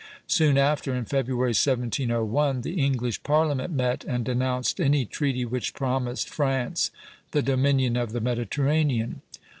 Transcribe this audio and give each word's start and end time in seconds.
Soon 0.25 0.57
after, 0.57 0.95
in 0.95 1.05
February, 1.05 1.49
1701, 1.51 2.61
the 2.61 2.81
English 2.83 3.21
Parliament 3.21 3.71
met, 3.71 4.03
and 4.05 4.25
denounced 4.25 4.79
any 4.81 5.05
treaty 5.05 5.45
which 5.45 5.75
promised 5.75 6.27
France 6.27 6.89
the 7.33 7.43
dominion 7.43 7.95
of 7.95 8.11
the 8.11 8.19
Mediterranean. 8.21 9.21